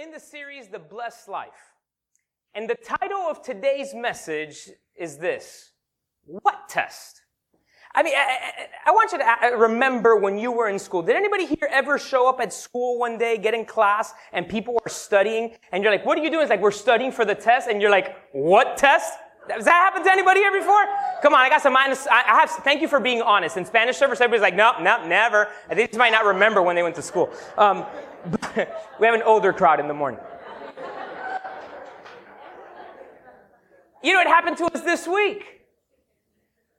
[0.00, 1.72] in the series, The Blessed Life.
[2.54, 5.72] And the title of today's message is this
[6.24, 7.22] What test?
[7.96, 11.02] I mean, I, I, want you to uh, remember when you were in school.
[11.02, 14.80] Did anybody here ever show up at school one day, get in class, and people
[14.86, 16.42] are studying, and you're like, what are you doing?
[16.42, 19.14] It's like, we're studying for the test, and you're like, what test?
[19.48, 20.84] Does that happen to anybody here before?
[21.22, 22.06] Come on, I got some minus.
[22.06, 23.56] I have, thank you for being honest.
[23.56, 25.48] In Spanish service, everybody's like, nope, nope, never.
[25.68, 27.30] They just might not remember when they went to school.
[27.56, 27.86] Um,
[29.00, 30.20] we have an older crowd in the morning.
[34.02, 35.62] You know what happened to us this week?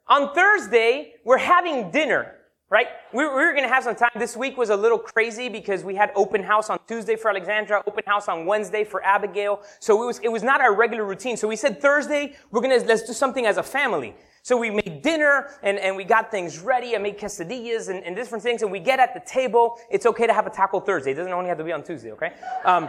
[0.08, 2.36] On Thursday, we're having dinner,
[2.70, 2.88] right?
[3.14, 4.12] We, we were going to have some time.
[4.16, 7.84] This week was a little crazy because we had open house on Tuesday for Alexandra,
[7.88, 9.62] open house on Wednesday for Abigail.
[9.80, 11.36] So it was, it was not our regular routine.
[11.36, 14.16] So we said Thursday, we're going to, let's do something as a family.
[14.44, 16.96] So we made dinner and, and we got things ready.
[16.96, 18.62] I made quesadillas and, and different things.
[18.62, 19.80] And we get at the table.
[19.90, 21.12] It's okay to have a taco Thursday.
[21.12, 22.34] It doesn't only have to be on Tuesday, okay?
[22.66, 22.88] Um,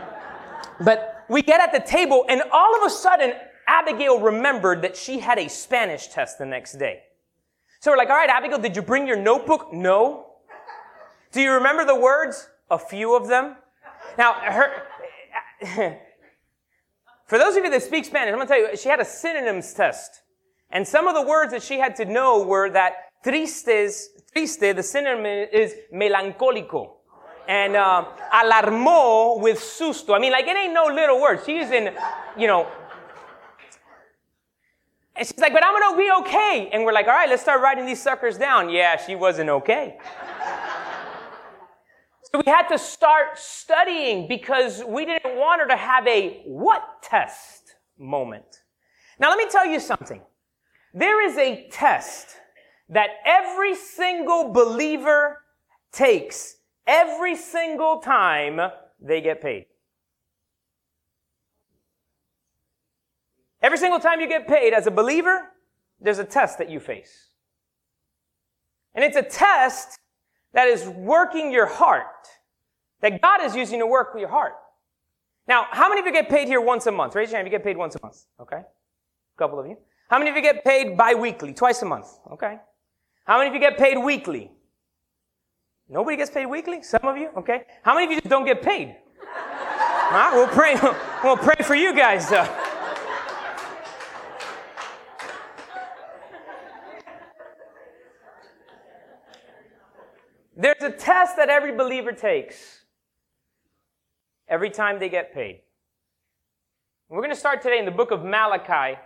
[0.84, 3.32] but we get at the table and all of a sudden,
[3.66, 7.04] Abigail remembered that she had a Spanish test the next day.
[7.80, 9.72] So we're like, all right, Abigail, did you bring your notebook?
[9.72, 10.26] No.
[11.32, 12.46] Do you remember the words?
[12.70, 13.56] A few of them.
[14.18, 14.82] Now, her,
[17.26, 19.04] for those of you that speak Spanish, I'm going to tell you, she had a
[19.04, 20.20] synonyms test.
[20.70, 22.92] And some of the words that she had to know were that
[23.24, 26.96] tristes, triste, the synonym is melancólico.
[27.48, 30.14] And uh, alarmó with susto.
[30.14, 31.40] I mean, like, it ain't no little word.
[31.46, 31.94] She's in,
[32.36, 32.68] you know.
[35.20, 36.70] And she's like, but I'm gonna be okay.
[36.72, 38.70] And we're like, all right, let's start writing these suckers down.
[38.70, 39.98] Yeah, she wasn't okay.
[42.22, 47.02] so we had to start studying because we didn't want her to have a what
[47.02, 48.62] test moment.
[49.18, 50.22] Now, let me tell you something.
[50.94, 52.28] There is a test
[52.88, 55.42] that every single believer
[55.92, 58.58] takes every single time
[58.98, 59.66] they get paid.
[63.62, 65.48] Every single time you get paid as a believer,
[66.00, 67.30] there's a test that you face.
[68.94, 69.98] And it's a test
[70.52, 72.28] that is working your heart,
[73.00, 74.54] that God is using to work with your heart.
[75.46, 77.14] Now, how many of you get paid here once a month?
[77.14, 78.24] Raise your hand if you get paid once a month.
[78.40, 78.56] Okay?
[78.56, 79.76] A couple of you.
[80.08, 82.08] How many of you get paid bi-weekly, twice a month?
[82.32, 82.58] Okay.
[83.24, 84.50] How many of you get paid weekly?
[85.88, 86.82] Nobody gets paid weekly?
[86.82, 87.30] Some of you?
[87.36, 87.62] Okay.
[87.82, 88.96] How many of you just don't get paid?
[89.24, 90.30] huh?
[90.34, 90.74] We'll pray,
[91.24, 92.30] we'll pray for you guys.
[92.32, 92.46] Uh,
[100.60, 102.84] There's a test that every believer takes
[104.46, 105.62] every time they get paid.
[107.08, 108.98] We're going to start today in the book of Malachi,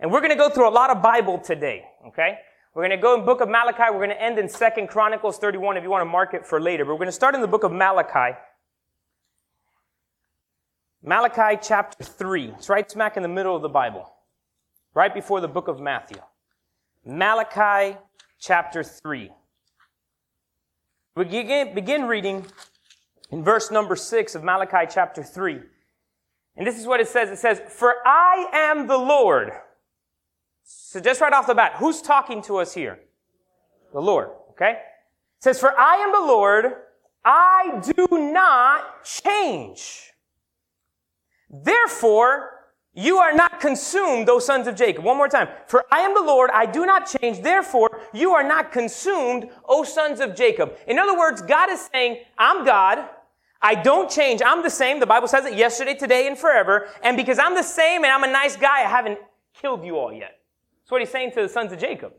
[0.00, 2.38] and we're going to go through a lot of Bible today, okay?
[2.74, 3.84] We're going to go in book of Malachi.
[3.92, 6.60] We're going to end in Second Chronicles 31 if you want to mark it for
[6.60, 6.84] later.
[6.84, 8.36] But we're going to start in the book of Malachi.
[11.04, 12.54] Malachi chapter 3.
[12.58, 14.12] It's right smack in the middle of the Bible.
[14.92, 16.20] Right before the book of Matthew.
[17.04, 17.96] Malachi
[18.40, 19.30] chapter 3.
[21.16, 22.46] We begin, reading
[23.30, 25.60] in verse number 6 of Malachi chapter 3.
[26.56, 27.30] And this is what it says.
[27.30, 29.52] It says, For I am the Lord
[30.70, 33.00] so just right off the bat, who's talking to us here?
[33.92, 34.70] The Lord, okay?
[34.72, 36.66] It says, For I am the Lord,
[37.24, 40.12] I do not change.
[41.48, 42.59] Therefore,
[43.00, 45.04] you are not consumed, O sons of Jacob.
[45.04, 45.48] One more time.
[45.66, 47.40] For I am the Lord, I do not change.
[47.40, 50.76] Therefore, you are not consumed, O sons of Jacob.
[50.86, 53.08] In other words, God is saying, I'm God.
[53.62, 54.42] I don't change.
[54.44, 55.00] I'm the same.
[55.00, 56.88] The Bible says it yesterday, today, and forever.
[57.02, 59.18] And because I'm the same and I'm a nice guy, I haven't
[59.54, 60.38] killed you all yet.
[60.82, 62.12] That's what he's saying to the sons of Jacob.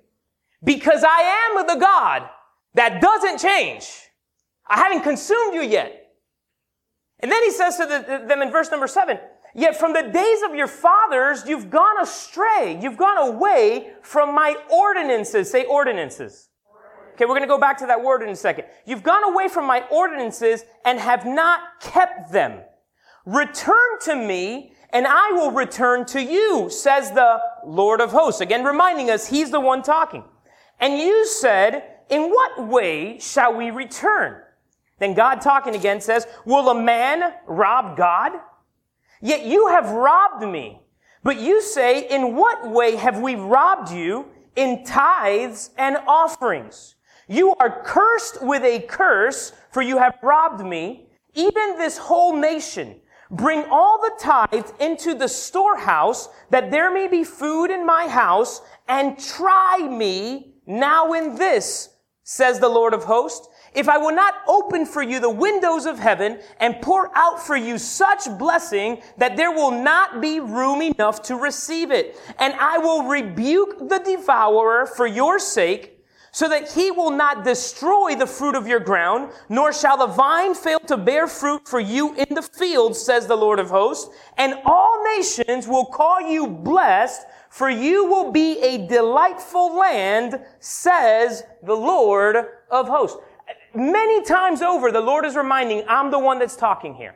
[0.63, 2.29] Because I am the God
[2.73, 3.87] that doesn't change.
[4.67, 6.13] I haven't consumed you yet.
[7.19, 9.19] And then he says to the, them in verse number seven,
[9.53, 12.79] Yet from the days of your fathers, you've gone astray.
[12.81, 15.49] You've gone away from my ordinances.
[15.51, 16.49] Say ordinances.
[17.13, 18.65] Okay, we're going to go back to that word in a second.
[18.85, 22.61] You've gone away from my ordinances and have not kept them.
[23.25, 28.41] Return to me and I will return to you, says the Lord of hosts.
[28.41, 30.23] Again, reminding us he's the one talking.
[30.79, 34.41] And you said, in what way shall we return?
[34.99, 38.33] Then God talking again says, will a man rob God?
[39.21, 40.81] Yet you have robbed me.
[41.23, 44.27] But you say, in what way have we robbed you?
[44.55, 46.95] In tithes and offerings.
[47.27, 52.99] You are cursed with a curse, for you have robbed me, even this whole nation.
[53.29, 58.61] Bring all the tithes into the storehouse that there may be food in my house
[58.89, 61.89] and try me now in this,
[62.23, 65.99] says the Lord of hosts, if I will not open for you the windows of
[65.99, 71.21] heaven and pour out for you such blessing that there will not be room enough
[71.23, 72.17] to receive it.
[72.39, 75.99] And I will rebuke the devourer for your sake,
[76.33, 80.55] so that he will not destroy the fruit of your ground, nor shall the vine
[80.55, 84.15] fail to bear fruit for you in the field, says the Lord of hosts.
[84.37, 91.43] And all nations will call you blessed, for you will be a delightful land, says
[91.63, 92.37] the Lord
[92.69, 93.17] of hosts.
[93.73, 97.15] Many times over, the Lord is reminding, I'm the one that's talking here.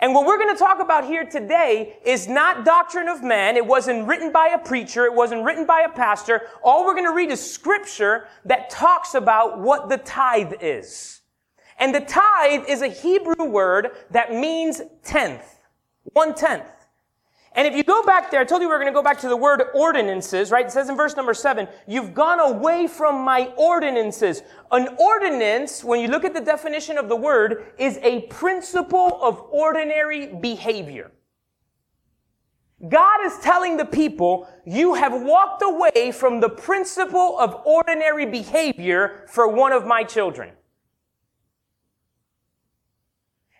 [0.00, 3.56] And what we're going to talk about here today is not doctrine of man.
[3.56, 5.04] It wasn't written by a preacher.
[5.04, 6.42] It wasn't written by a pastor.
[6.62, 11.22] All we're going to read is scripture that talks about what the tithe is.
[11.78, 15.60] And the tithe is a Hebrew word that means tenth.
[16.12, 16.64] One tenth.
[17.56, 19.20] And if you go back there, I told you we are going to go back
[19.20, 20.66] to the word ordinances, right?
[20.66, 24.42] It says in verse number seven, you've gone away from my ordinances.
[24.72, 29.40] An ordinance, when you look at the definition of the word, is a principle of
[29.52, 31.12] ordinary behavior.
[32.88, 39.26] God is telling the people, you have walked away from the principle of ordinary behavior
[39.28, 40.50] for one of my children.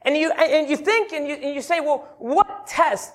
[0.03, 3.13] And you, and you think and you, and you say, well, what test?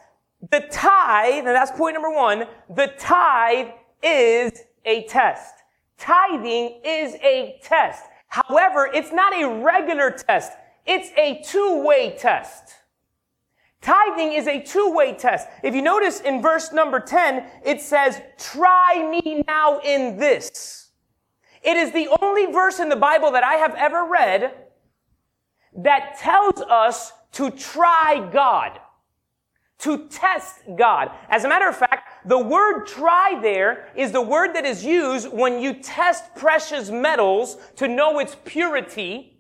[0.52, 3.68] The tithe, and that's point number one, the tithe
[4.02, 4.52] is
[4.86, 5.56] a test.
[5.98, 8.06] Tithing is a test.
[8.28, 10.54] However, it's not a regular test.
[10.86, 12.76] It's a two-way test.
[13.82, 15.48] Tithing is a two-way test.
[15.64, 20.92] If you notice in verse number 10, it says, try me now in this.
[21.62, 24.54] It is the only verse in the Bible that I have ever read
[25.78, 28.80] that tells us to try God
[29.80, 31.12] to test God.
[31.30, 35.32] As a matter of fact, the word try there is the word that is used
[35.32, 39.40] when you test precious metals to know its purity,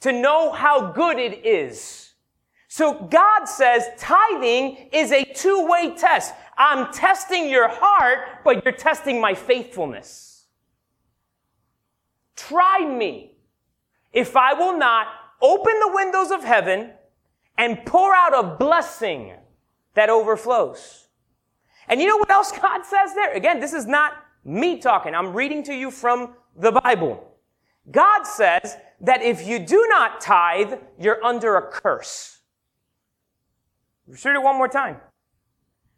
[0.00, 2.12] to know how good it is.
[2.68, 6.34] So God says tithing is a two-way test.
[6.56, 10.46] I'm testing your heart, but you're testing my faithfulness.
[12.36, 13.36] Try me.
[14.12, 15.06] If I will not
[15.40, 16.90] open the windows of heaven
[17.56, 19.34] and pour out a blessing
[19.94, 21.08] that overflows.
[21.88, 23.32] And you know what else God says there?
[23.32, 25.14] Again, this is not me talking.
[25.14, 27.28] I'm reading to you from the Bible.
[27.90, 32.38] God says that if you do not tithe, you're under a curse.
[34.06, 34.96] Read it one more time.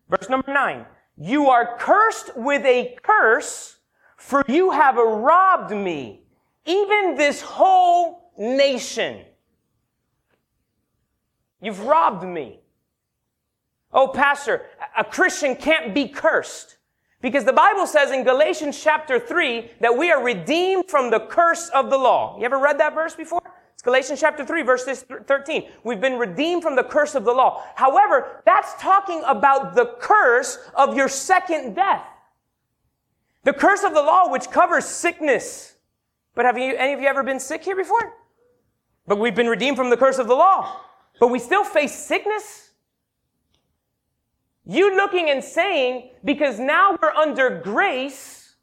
[0.09, 0.87] Verse number nine.
[1.17, 3.77] You are cursed with a curse,
[4.17, 6.25] for you have robbed me,
[6.65, 9.25] even this whole nation.
[11.61, 12.61] You've robbed me.
[13.95, 14.63] Oh, pastor,
[14.99, 16.77] a Christian can't be cursed.
[17.23, 21.71] Because the Bible says in Galatians chapter 3 that we are redeemed from the curse
[21.71, 22.37] of the law.
[22.39, 23.41] You ever read that verse before?
[23.73, 25.71] It's Galatians chapter 3 verse 13.
[25.85, 27.65] We've been redeemed from the curse of the law.
[27.77, 32.05] However, that's talking about the curse of your second death.
[33.45, 35.77] The curse of the law which covers sickness.
[36.35, 38.13] But have you, any of you ever been sick here before?
[39.07, 40.81] But we've been redeemed from the curse of the law.
[41.21, 42.64] But we still face sickness.
[44.67, 48.57] You looking and saying, because now we're under grace,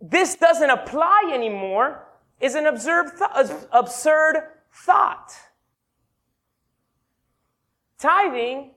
[0.00, 2.06] this doesn't apply anymore,
[2.40, 4.42] is an absurd, th- absurd
[4.72, 5.32] thought.
[7.98, 8.72] Tithing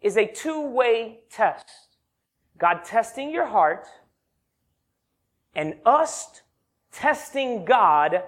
[0.00, 1.66] is a two-way test.
[2.58, 3.86] God testing your heart
[5.54, 6.42] and us
[6.90, 8.22] testing God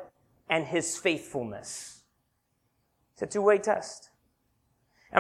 [0.49, 2.03] and his faithfulness.
[3.15, 4.11] It's a two-way test.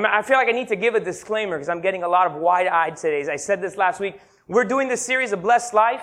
[0.04, 2.34] I, feel like I need to give a disclaimer because I'm getting a lot of
[2.34, 3.20] wide-eyed today.
[3.20, 4.20] As I said this last week.
[4.48, 6.02] We're doing this series of Blessed Life.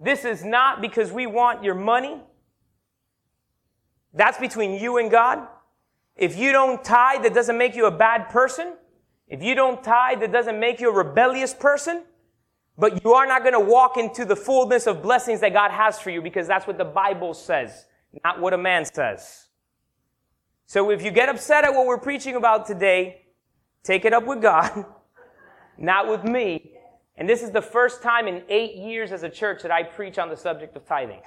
[0.00, 2.20] This is not because we want your money.
[4.14, 5.46] That's between you and God.
[6.16, 8.74] If you don't tithe, that doesn't make you a bad person.
[9.28, 12.04] If you don't tithe, that doesn't make you a rebellious person.
[12.76, 15.98] But you are not going to walk into the fullness of blessings that God has
[15.98, 17.86] for you because that's what the Bible says,
[18.24, 19.43] not what a man says.
[20.66, 23.22] So if you get upset at what we're preaching about today,
[23.82, 24.84] take it up with God,
[25.78, 26.72] not with me.
[27.16, 30.18] And this is the first time in eight years as a church that I preach
[30.18, 31.20] on the subject of tithing.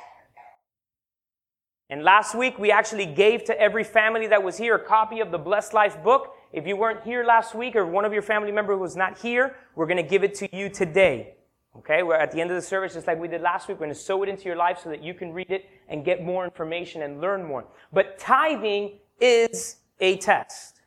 [1.90, 5.32] And last week, we actually gave to every family that was here a copy of
[5.32, 6.34] the Blessed Life book.
[6.52, 9.56] If you weren't here last week or one of your family members was not here,
[9.76, 11.36] we're going to give it to you today.
[11.78, 13.86] Okay, we're at the end of the service, just like we did last week, we're
[13.86, 16.24] going to sow it into your life so that you can read it and get
[16.24, 17.66] more information and learn more.
[17.94, 20.82] But tithing is a test.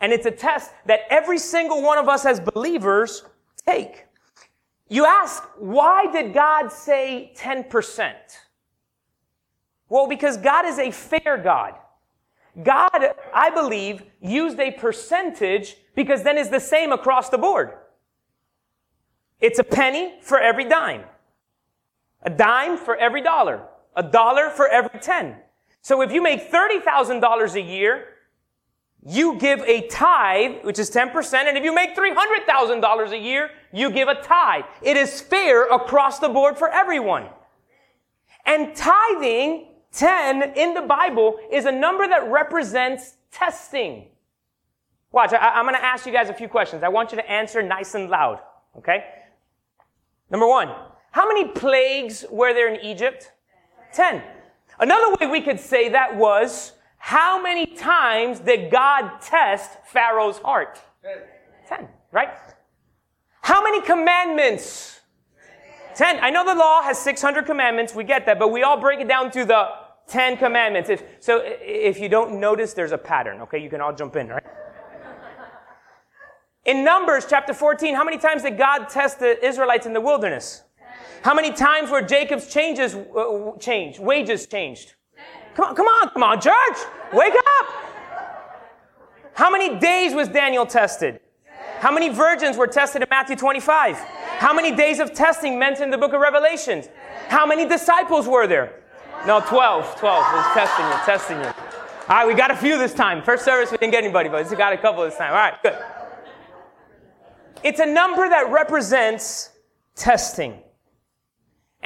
[0.00, 3.24] And it's a test that every single one of us as believers
[3.66, 4.06] take.
[4.88, 8.14] You ask, why did God say 10%?
[9.88, 11.74] Well, because God is a fair God.
[12.62, 17.72] God, I believe, used a percentage because then it's the same across the board.
[19.40, 21.04] It's a penny for every dime.
[22.22, 23.62] A dime for every dollar.
[23.94, 25.36] A dollar for every ten.
[25.82, 28.04] So if you make $30,000 a year,
[29.06, 33.90] you give a tithe, which is 10%, and if you make $300,000 a year, you
[33.90, 34.64] give a tithe.
[34.82, 37.26] It is fair across the board for everyone.
[38.44, 44.08] And tithing, 10 in the Bible, is a number that represents testing.
[45.12, 46.82] Watch, I, am to ask you guys a few questions.
[46.82, 48.40] I want you to answer nice and loud,
[48.76, 49.04] okay?
[50.30, 50.68] Number one,
[51.12, 53.32] how many plagues were there in Egypt?
[53.92, 54.22] Ten.
[54.80, 60.80] Another way we could say that was, how many times did God test Pharaoh's heart?
[61.66, 62.30] Ten, right?
[63.42, 65.00] How many commandments?
[65.94, 66.18] Ten.
[66.20, 69.08] I know the law has 600 commandments, we get that, but we all break it
[69.08, 69.68] down to the
[70.08, 70.90] 10 commandments.
[70.90, 73.58] If, so if you don't notice, there's a pattern, okay?
[73.58, 74.44] You can all jump in, right?
[76.64, 80.62] In Numbers chapter 14, how many times did God test the Israelites in the wilderness?
[81.22, 84.94] How many times were Jacob's changes uh, changed, wages changed?
[85.54, 86.78] Come on, come on, come on, church!
[87.12, 87.74] Wake up!
[89.34, 91.20] How many days was Daniel tested?
[91.80, 93.96] How many virgins were tested in Matthew 25?
[93.96, 96.88] How many days of testing mentioned in the book of Revelations?
[97.28, 98.80] How many disciples were there?
[99.26, 99.96] No, 12.
[99.96, 100.34] 12.
[100.34, 101.44] was testing you, testing you.
[102.08, 103.22] All right, we got a few this time.
[103.22, 105.30] First service, we didn't get anybody, but we got a couple this time.
[105.30, 105.78] All right, good.
[107.62, 109.50] It's a number that represents
[109.94, 110.62] testing.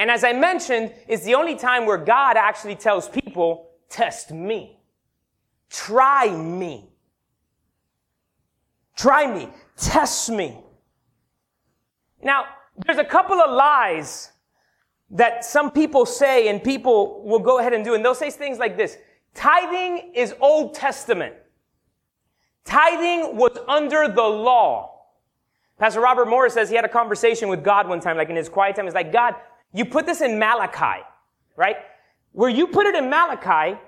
[0.03, 4.81] And as I mentioned, it's the only time where God actually tells people, test me.
[5.69, 6.89] Try me.
[8.97, 9.47] Try me.
[9.77, 10.57] Test me.
[12.21, 12.47] Now,
[12.85, 14.33] there's a couple of lies
[15.09, 17.93] that some people say and people will go ahead and do.
[17.93, 18.97] And they'll say things like this.
[19.33, 21.33] Tithing is Old Testament.
[22.65, 25.05] Tithing was under the law.
[25.79, 28.49] Pastor Robert Morris says he had a conversation with God one time, like in his
[28.49, 28.83] quiet time.
[28.83, 29.35] He's like, God,
[29.73, 31.03] you put this in Malachi,
[31.55, 31.77] right?
[32.31, 33.79] Where you put it in Malachi,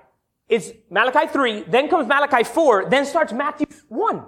[0.48, 4.24] it's Malachi 3, then comes Malachi 4, then starts Matthew 1.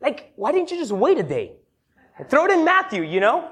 [0.00, 1.52] Like, why didn't you just wait a day?
[2.28, 3.50] Throw it in Matthew, you know?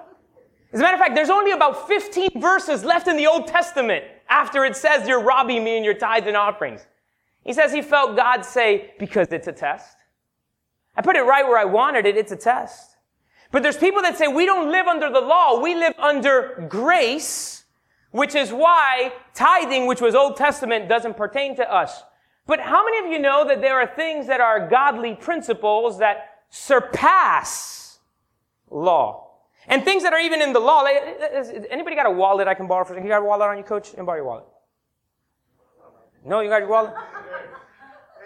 [0.72, 4.04] As a matter of fact, there's only about 15 verses left in the Old Testament
[4.28, 6.86] after it says you're robbing me in your tithes and offerings.
[7.44, 9.96] He says he felt God say, because it's a test.
[10.96, 12.93] I put it right where I wanted it, it's a test.
[13.54, 17.62] But there's people that say we don't live under the law, we live under grace,
[18.10, 22.02] which is why tithing, which was Old Testament, doesn't pertain to us.
[22.48, 26.40] But how many of you know that there are things that are godly principles that
[26.50, 28.00] surpass
[28.72, 29.30] law?
[29.68, 30.80] And things that are even in the law.
[30.80, 31.20] Like,
[31.70, 32.98] anybody got a wallet I can borrow for?
[32.98, 33.94] You got a wallet on you, coach?
[33.94, 34.46] Can borrow your wallet.
[36.26, 36.92] No, you got your wallet?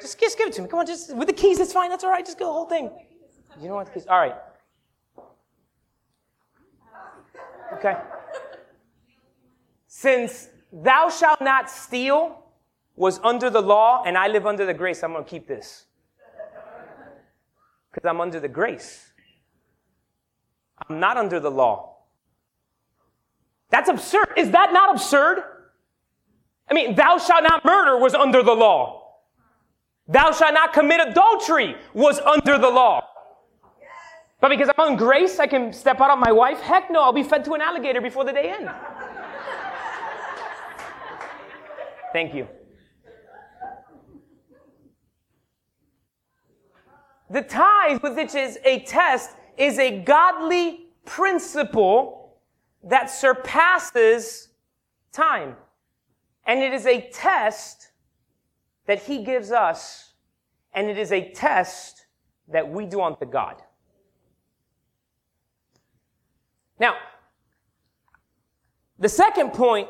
[0.00, 0.68] Just, just give it to me.
[0.68, 1.90] Come on, just with the keys, it's fine.
[1.90, 2.25] That's all right.
[2.25, 2.90] Just go the whole thing.
[3.61, 4.06] You don't want the keys.
[4.06, 4.35] All right.
[7.78, 7.97] Okay?
[9.87, 12.44] Since thou shalt not steal
[12.97, 15.87] was under the law and I live under the grace, I'm going to keep this.
[17.90, 19.12] Because I'm under the grace.
[20.88, 21.97] I'm not under the law.
[23.70, 24.28] That's absurd.
[24.37, 25.42] Is that not absurd?
[26.70, 29.18] I mean, thou shalt not murder was under the law.
[30.08, 33.08] Thou shalt not commit adultery was under the law.
[34.40, 36.61] But because I'm on grace, I can step out on my wife?
[36.61, 38.71] Heck no, I'll be fed to an alligator before the day ends.
[42.12, 42.49] Thank you.
[47.30, 52.38] The tithe, which is a test, is a godly principle
[52.85, 54.49] that surpasses
[55.12, 55.57] time.
[56.47, 57.90] And it is a test
[58.87, 60.14] that he gives us,
[60.73, 62.07] and it is a test
[62.47, 63.62] that we do unto God.
[66.78, 66.94] Now,
[68.99, 69.88] the second point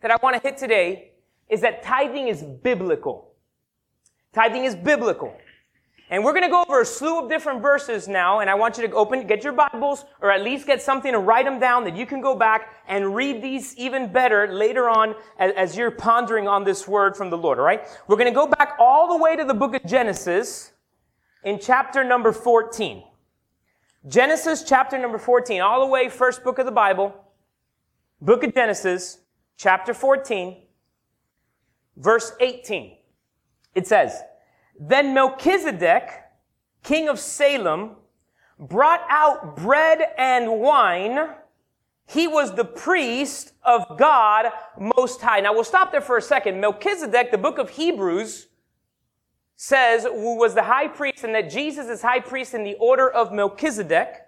[0.00, 1.12] that I want to hit today
[1.48, 3.34] is that tithing is biblical.
[4.32, 5.36] Tithing is biblical.
[6.10, 8.76] And we're going to go over a slew of different verses now, and I want
[8.76, 11.84] you to open, get your Bibles, or at least get something to write them down
[11.84, 15.90] that you can go back and read these even better later on as, as you're
[15.90, 17.86] pondering on this word from the Lord, alright?
[18.08, 20.72] We're going to go back all the way to the book of Genesis
[21.44, 23.04] in chapter number 14.
[24.08, 27.14] Genesis chapter number 14, all the way first book of the Bible,
[28.20, 29.18] book of Genesis,
[29.56, 30.56] chapter 14,
[31.96, 32.96] verse 18.
[33.76, 34.20] It says,
[34.78, 36.10] Then Melchizedek,
[36.82, 37.92] king of Salem,
[38.58, 41.28] brought out bread and wine.
[42.08, 44.46] He was the priest of God
[44.96, 45.38] Most High.
[45.38, 46.60] Now we'll stop there for a second.
[46.60, 48.48] Melchizedek, the book of Hebrews,
[49.62, 53.08] says who was the high priest and that Jesus is high priest in the order
[53.08, 54.22] of Melchizedek.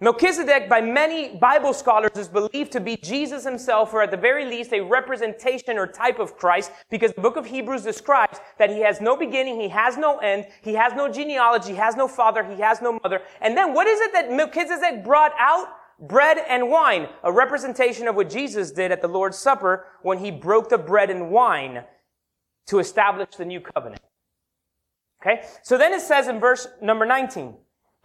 [0.00, 4.44] Melchizedek, by many Bible scholars, is believed to be Jesus himself, or at the very
[4.44, 8.80] least, a representation or type of Christ, because the book of Hebrews describes that he
[8.80, 12.42] has no beginning, he has no end, he has no genealogy, he has no father,
[12.42, 13.22] he has no mother.
[13.40, 15.68] And then what is it that Melchizedek brought out?
[16.00, 20.32] Bread and wine, a representation of what Jesus did at the Lord's Supper when he
[20.32, 21.84] broke the bread and wine
[22.66, 24.02] to establish the new covenant.
[25.20, 25.44] Okay?
[25.62, 27.54] So then it says in verse number 19,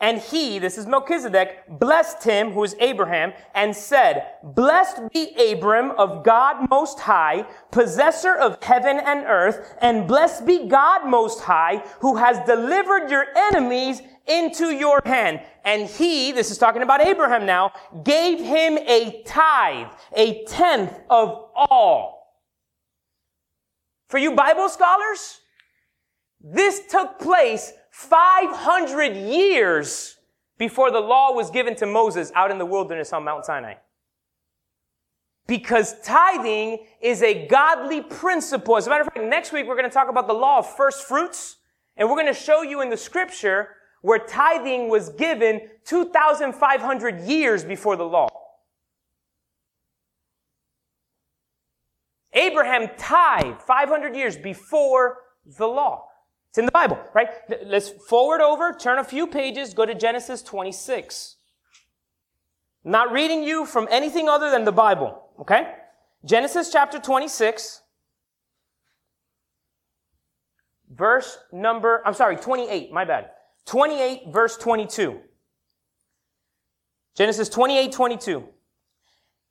[0.04, 5.92] and he, this is Melchizedek, blessed him, who is Abraham, and said, Blessed be Abram
[5.92, 11.78] of God Most High, possessor of heaven and earth, and blessed be God Most High,
[12.02, 15.40] who has delivered your enemies into your hand.
[15.64, 17.72] And he, this is talking about Abraham now,
[18.04, 22.36] gave him a tithe, a tenth of all.
[24.10, 25.40] For you Bible scholars,
[26.44, 30.18] this took place 500 years
[30.58, 33.76] before the law was given to Moses out in the wilderness on Mount Sinai.
[35.48, 38.78] Because tithing is a godly principle.
[38.78, 40.76] As a matter of fact, next week we're going to talk about the law of
[40.76, 41.58] first fruits,
[41.98, 43.70] and we're going to show you in the scripture
[44.02, 48.28] where tithing was given 2,500 years before the law.
[52.34, 56.08] Abraham tithed 500 years before the law.
[56.54, 57.30] It's in the Bible, right?
[57.66, 61.38] Let's forward over, turn a few pages, go to Genesis 26.
[62.86, 65.74] I'm not reading you from anything other than the Bible, okay?
[66.24, 67.82] Genesis chapter 26,
[70.92, 73.32] verse number, I'm sorry, 28, my bad.
[73.66, 75.22] 28, verse 22.
[77.16, 78.48] Genesis 28, 22.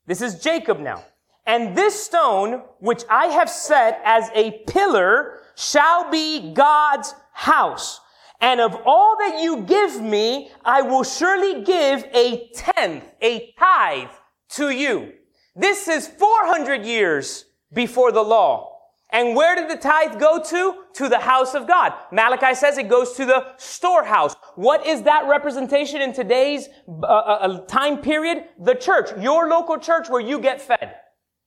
[0.06, 1.02] This is Jacob now.
[1.46, 8.00] And this stone, which I have set as a pillar, shall be God's house.
[8.40, 14.10] And of all that you give me, I will surely give a tenth, a tithe
[14.50, 15.12] to you.
[15.54, 18.72] This is 400 years before the law.
[19.10, 20.74] And where did the tithe go to?
[20.94, 21.92] To the house of God.
[22.10, 24.34] Malachi says it goes to the storehouse.
[24.56, 28.44] What is that representation in today's uh, uh, time period?
[28.58, 30.96] The church, your local church where you get fed.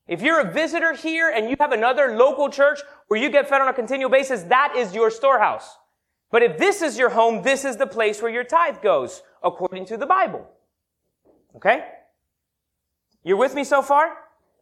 [0.08, 3.62] If you're a visitor here and you have another local church where you get fed
[3.62, 5.78] on a continual basis, that is your storehouse.
[6.32, 9.86] But if this is your home, this is the place where your tithe goes, according
[9.88, 10.48] to the Bible.
[11.56, 11.86] Okay?
[13.24, 14.18] You're with me so far?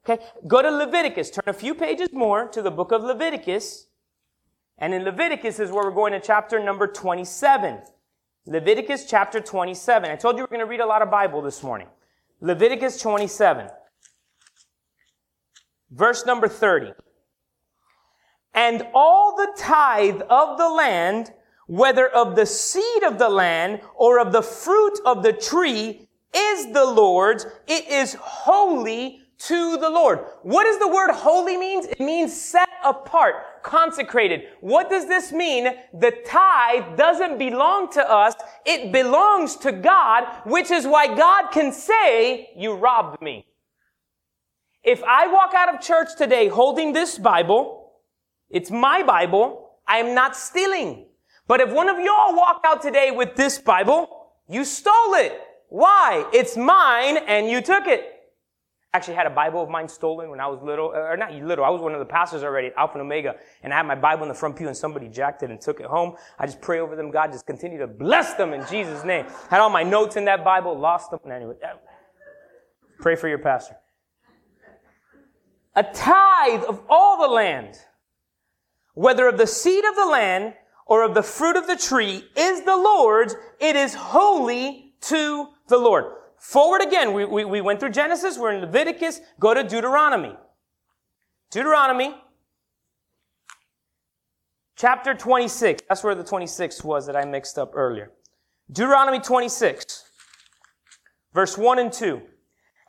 [0.07, 0.23] Okay.
[0.47, 1.29] Go to Leviticus.
[1.29, 3.87] Turn a few pages more to the book of Leviticus.
[4.77, 7.81] And in Leviticus is where we're going to chapter number 27.
[8.45, 10.09] Leviticus chapter 27.
[10.11, 11.87] I told you we're going to read a lot of Bible this morning.
[12.41, 13.69] Leviticus 27.
[15.93, 16.93] Verse number 30.
[18.53, 21.31] And all the tithe of the land,
[21.67, 26.73] whether of the seed of the land or of the fruit of the tree, is
[26.73, 27.45] the Lord's.
[27.67, 30.25] It is holy to the Lord.
[30.41, 31.85] What does the word holy means?
[31.85, 34.43] It means set apart, consecrated.
[34.61, 35.67] What does this mean?
[35.93, 38.35] The tithe doesn't belong to us.
[38.65, 43.45] It belongs to God, which is why God can say, you robbed me.
[44.83, 47.93] If I walk out of church today holding this Bible,
[48.49, 51.05] it's my Bible, I am not stealing.
[51.47, 54.09] But if one of y'all walk out today with this Bible,
[54.49, 55.39] you stole it.
[55.69, 56.29] Why?
[56.33, 58.09] It's mine and you took it.
[58.93, 61.63] Actually had a Bible of mine stolen when I was little, uh, or not little,
[61.63, 63.95] I was one of the pastors already at Alpha and Omega, and I had my
[63.95, 66.15] Bible in the front pew and somebody jacked it and took it home.
[66.37, 69.25] I just pray over them, God, just continue to bless them in Jesus' name.
[69.49, 71.77] Had all my notes in that Bible, lost them, anyway, uh,
[72.99, 73.77] pray for your pastor
[75.75, 77.75] a tithe of all the land,
[78.93, 80.53] whether of the seed of the land
[80.85, 83.35] or of the fruit of the tree, is the Lord's.
[83.59, 86.05] It is holy to the Lord.
[86.37, 90.35] Forward again, we, we, we went through Genesis, we're in Leviticus, go to Deuteronomy.
[91.51, 92.15] Deuteronomy,
[94.75, 95.83] chapter 26.
[95.87, 98.11] That's where the 26 was that I mixed up earlier.
[98.71, 100.03] Deuteronomy 26,
[101.33, 102.21] verse 1 and 2.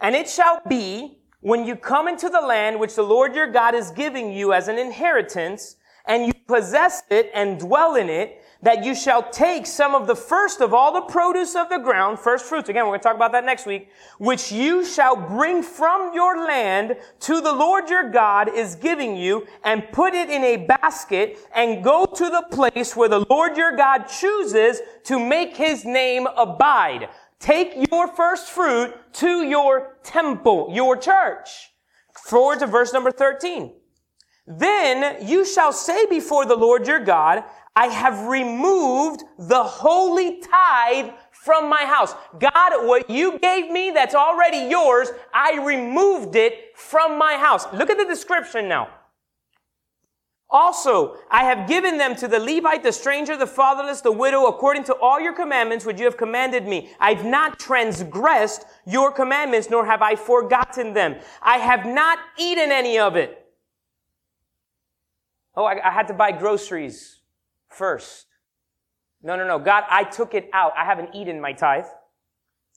[0.01, 3.75] And it shall be when you come into the land which the Lord your God
[3.75, 5.77] is giving you as an inheritance,
[6.07, 10.17] and you possess it and dwell in it, that you shall take some of the
[10.17, 13.15] first of all the produce of the ground, first fruits, again, we're going to talk
[13.15, 18.11] about that next week, which you shall bring from your land to the Lord your
[18.11, 22.97] God is giving you, and put it in a basket, and go to the place
[22.97, 27.11] where the Lord your God chooses to make his name abide.
[27.41, 31.71] Take your first fruit to your temple, your church.
[32.15, 33.73] Forward to verse number 13.
[34.47, 37.45] Then you shall say before the Lord your God,
[37.77, 42.15] I have removed the holy tithe from my house.
[42.39, 47.67] God, what you gave me that's already yours, I removed it from my house.
[47.73, 48.89] Look at the description now.
[50.55, 54.85] Also, I have given them to the Levite, the stranger, the fatherless, the widow, according
[54.85, 56.93] to all your commandments which you have commanded me.
[57.01, 61.17] I've not transgressed your commandments, nor have I forgotten them.
[61.43, 63.45] I have not eaten any of it.
[65.57, 67.19] Oh, I, I had to buy groceries
[67.69, 68.27] first.
[69.25, 69.59] No, no, no.
[69.59, 70.73] God, I took it out.
[70.79, 71.87] I haven't eaten my tithe.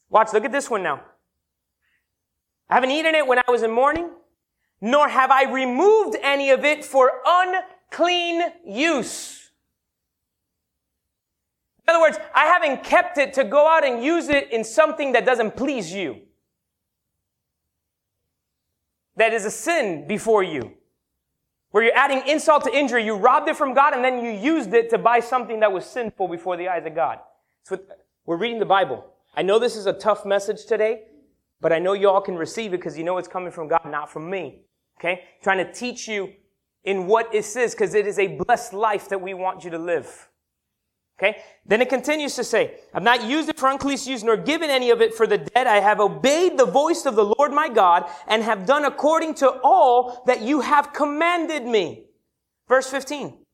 [0.10, 1.04] Watch, look at this one now.
[2.72, 4.10] I haven't eaten it when I was in mourning
[4.82, 9.52] nor have I removed any of it for unclean use.
[11.88, 15.14] In other words, I haven't kept it to go out and use it in something
[15.14, 16.22] that doesn't please you.
[19.16, 20.74] That is a sin before you.
[21.72, 24.74] Where you're adding insult to injury, you robbed it from God and then you used
[24.74, 27.20] it to buy something that was sinful before the eyes of God.
[27.64, 27.80] So
[28.26, 29.06] we're reading the Bible.
[29.36, 31.04] I know this is a tough message today,
[31.62, 33.82] but I know you all can receive it because you know it's coming from God,
[33.86, 34.62] not from me.
[35.00, 35.24] Okay?
[35.42, 36.34] Trying to teach you
[36.84, 39.78] in what this is because it is a blessed life that we want you to
[39.78, 40.30] live.
[41.20, 41.38] Okay?
[41.66, 44.92] Then it continues to say, I've not used it for unclean use, nor given any
[44.92, 45.68] of it for the dead.
[45.68, 49.60] I have obeyed the voice of the Lord my God and have done according to
[49.64, 52.06] all that you have commanded me.
[52.68, 53.47] Verse 15.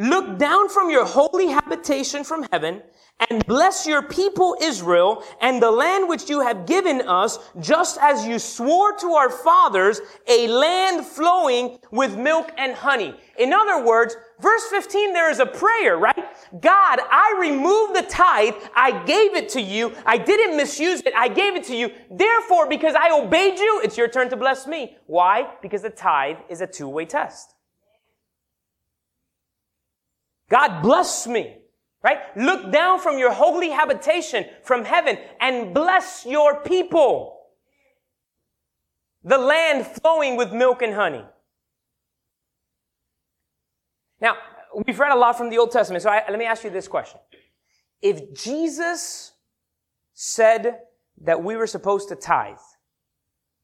[0.00, 2.82] Look down from your holy habitation from heaven
[3.30, 8.24] and bless your people Israel and the land which you have given us, just as
[8.24, 13.12] you swore to our fathers, a land flowing with milk and honey.
[13.40, 16.24] In other words, verse 15, there is a prayer, right?
[16.60, 18.54] God, I removed the tithe.
[18.76, 19.92] I gave it to you.
[20.06, 21.12] I didn't misuse it.
[21.16, 21.90] I gave it to you.
[22.08, 24.96] Therefore, because I obeyed you, it's your turn to bless me.
[25.06, 25.54] Why?
[25.60, 27.56] Because the tithe is a two-way test.
[30.50, 31.56] God bless me.
[32.02, 32.18] Right?
[32.36, 37.40] Look down from your holy habitation from heaven and bless your people.
[39.24, 41.24] The land flowing with milk and honey.
[44.20, 44.36] Now,
[44.86, 46.86] we've read a lot from the Old Testament, so I, let me ask you this
[46.86, 47.20] question.
[48.00, 49.32] If Jesus
[50.14, 50.78] said
[51.22, 52.56] that we were supposed to tithe,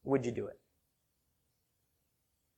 [0.03, 0.59] would you do it?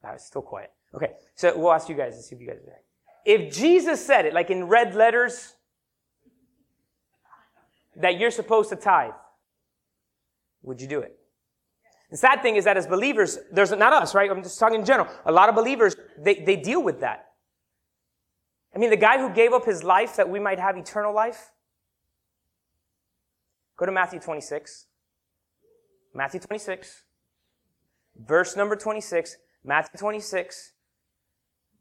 [0.04, 0.72] I was still quiet.
[0.96, 2.82] Okay, so we'll ask you guys to see if you guys are there.
[3.28, 5.54] If Jesus said it, like in red letters,
[7.98, 9.12] that you're supposed to tithe,
[10.64, 11.20] would you do it?
[12.10, 14.32] The sad thing is that as believers, there's not us, right?
[14.32, 15.10] I'm just talking in general.
[15.26, 17.26] A lot of believers, they, they deal with that.
[18.74, 21.52] I mean, the guy who gave up his life that we might have eternal life.
[23.76, 24.86] Go to Matthew 26.
[26.16, 27.04] Matthew 26.
[28.26, 29.36] Verse number 26.
[29.66, 30.72] Matthew 26.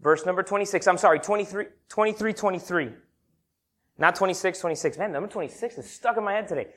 [0.00, 0.87] Verse number 26.
[0.87, 2.90] I'm sorry, 23, 23, 23.
[3.98, 4.98] Not 26, 26.
[4.98, 6.68] Man, number 26 is stuck in my head today.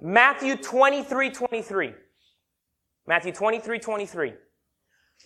[0.00, 1.94] Matthew 23, 23.
[3.06, 4.34] Matthew 23, 23.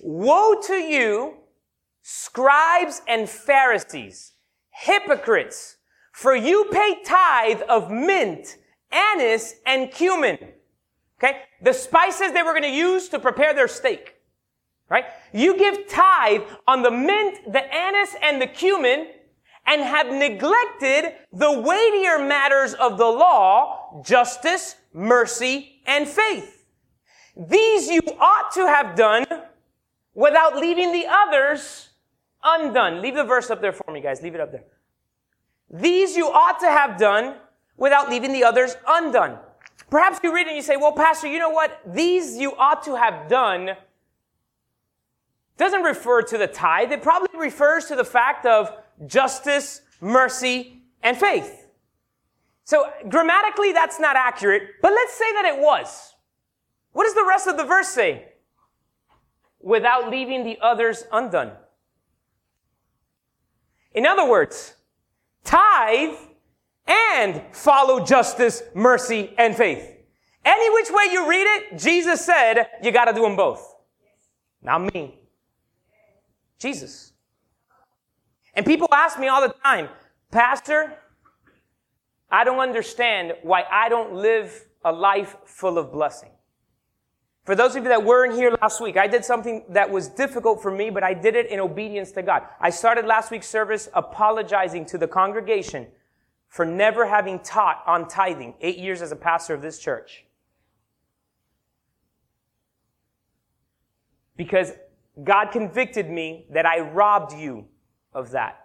[0.02, 1.34] Woe to you,
[2.02, 4.32] scribes and Pharisees,
[4.70, 5.76] hypocrites,
[6.12, 8.56] for you pay tithe of mint,
[8.92, 10.38] anise, and cumin.
[11.18, 11.42] Okay?
[11.62, 14.19] The spices they were going to use to prepare their steak.
[14.90, 15.04] Right?
[15.32, 19.06] You give tithe on the mint, the anise, and the cumin,
[19.66, 26.66] and have neglected the weightier matters of the law, justice, mercy, and faith.
[27.36, 29.26] These you ought to have done
[30.12, 31.90] without leaving the others
[32.42, 33.00] undone.
[33.00, 34.20] Leave the verse up there for me, guys.
[34.22, 34.64] Leave it up there.
[35.70, 37.36] These you ought to have done
[37.76, 39.38] without leaving the others undone.
[39.88, 41.80] Perhaps you read and you say, well, Pastor, you know what?
[41.86, 43.76] These you ought to have done
[45.60, 46.90] doesn't refer to the tithe.
[46.90, 48.72] It probably refers to the fact of
[49.06, 51.68] justice, mercy, and faith.
[52.64, 56.14] So grammatically, that's not accurate, but let's say that it was.
[56.92, 58.28] What does the rest of the verse say?
[59.60, 61.52] Without leaving the others undone.
[63.92, 64.74] In other words,
[65.44, 66.16] tithe
[66.86, 69.86] and follow justice, mercy, and faith.
[70.42, 73.74] Any which way you read it, Jesus said you gotta do them both.
[74.62, 75.19] Not me.
[76.60, 77.12] Jesus.
[78.54, 79.88] And people ask me all the time,
[80.30, 80.96] Pastor,
[82.30, 86.30] I don't understand why I don't live a life full of blessing.
[87.44, 90.62] For those of you that weren't here last week, I did something that was difficult
[90.62, 92.42] for me, but I did it in obedience to God.
[92.60, 95.86] I started last week's service apologizing to the congregation
[96.48, 100.26] for never having taught on tithing eight years as a pastor of this church.
[104.36, 104.72] Because
[105.22, 107.66] God convicted me that I robbed you
[108.12, 108.60] of that.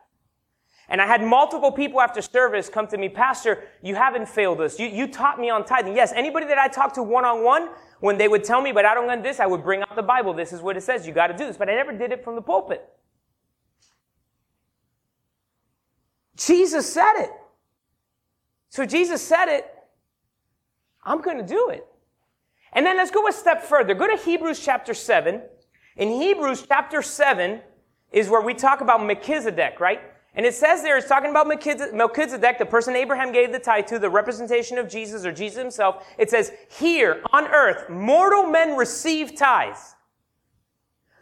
[0.88, 4.80] And I had multiple people after service come to me, Pastor, you haven't failed us.
[4.80, 5.96] You, you taught me on tithing.
[5.96, 7.70] Yes, anybody that I talked to one on one,
[8.02, 10.04] when they would tell me, but I don't want this, I would bring out the
[10.04, 10.34] Bible.
[10.34, 11.08] This is what it says.
[11.08, 11.58] You got to do this.
[11.58, 12.88] But I never did it from the pulpit.
[16.36, 17.32] Jesus said it.
[18.70, 19.66] So Jesus said it.
[21.04, 21.86] I'm going to do it.
[22.74, 23.94] And then let's go a step further.
[23.94, 25.42] Go to Hebrews chapter 7.
[25.98, 27.62] In Hebrews chapter 7
[28.12, 30.02] is where we talk about Melchizedek, right?
[30.34, 34.00] And it says there, it's talking about Melchizedek, the person Abraham gave the tithe to,
[34.00, 36.06] the representation of Jesus or Jesus himself.
[36.18, 39.96] It says, here on earth, mortal men receive tithes.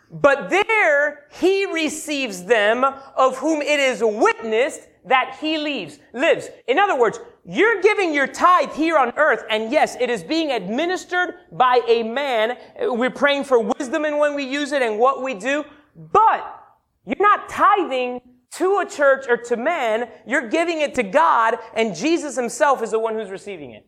[0.10, 6.50] But there he receives them of whom it is witnessed that he leaves, lives.
[6.68, 10.52] In other words, you're giving your tithe here on earth, and yes, it is being
[10.52, 12.58] administered by a man.
[12.80, 16.64] We're praying for wisdom in when we use it and what we do, but
[17.06, 21.96] you're not tithing to a church or to man, you're giving it to God, and
[21.96, 23.88] Jesus himself is the one who's receiving it.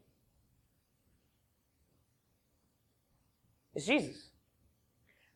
[3.76, 4.25] It's Jesus.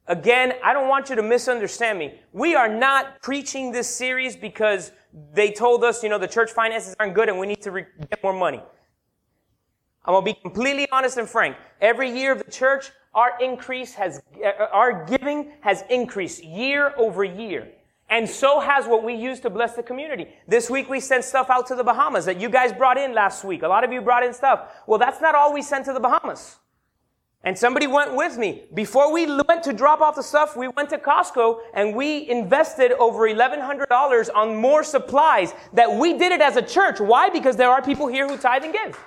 [0.09, 2.15] Again, I don't want you to misunderstand me.
[2.33, 4.91] We are not preaching this series because
[5.33, 7.85] they told us, you know, the church finances aren't good and we need to re-
[8.09, 8.59] get more money.
[10.05, 11.57] I'm going to be completely honest and frank.
[11.79, 17.23] Every year of the church, our increase has, uh, our giving has increased year over
[17.23, 17.67] year.
[18.09, 20.27] And so has what we use to bless the community.
[20.47, 23.43] This week we sent stuff out to the Bahamas that you guys brought in last
[23.43, 23.61] week.
[23.61, 24.71] A lot of you brought in stuff.
[24.87, 26.57] Well, that's not all we sent to the Bahamas.
[27.43, 28.63] And somebody went with me.
[28.73, 32.91] Before we went to drop off the stuff, we went to Costco and we invested
[32.93, 36.99] over $1,100 on more supplies that we did it as a church.
[36.99, 37.29] Why?
[37.29, 38.99] Because there are people here who tithe and give.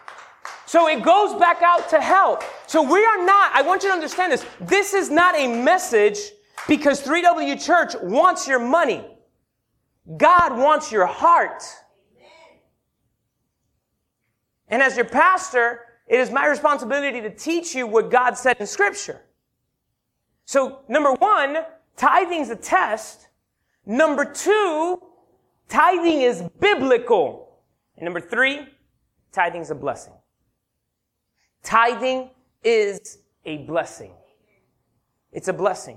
[0.64, 2.42] So it goes back out to help.
[2.66, 4.46] So we are not, I want you to understand this.
[4.58, 6.18] This is not a message
[6.66, 9.04] because 3W Church wants your money.
[10.16, 11.62] God wants your heart.
[14.68, 15.80] And as your pastor,
[16.12, 19.22] it is my responsibility to teach you what God said in scripture.
[20.44, 21.56] So number one,
[21.96, 23.28] tithing is a test.
[23.86, 25.02] Number two,
[25.70, 27.56] tithing is biblical.
[27.96, 28.68] And number three,
[29.32, 30.12] tithing is a blessing.
[31.62, 32.28] Tithing
[32.62, 34.12] is a blessing.
[35.32, 35.96] It's a blessing.